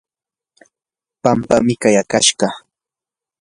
[1.21, 2.47] pampam kayakashqa.